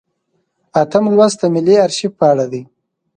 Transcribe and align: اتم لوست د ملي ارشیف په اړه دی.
اتم 0.81 1.05
لوست 1.15 1.37
د 1.41 1.43
ملي 1.53 1.75
ارشیف 1.85 2.11
په 2.19 2.25
اړه 2.31 2.45
دی. 2.51 2.61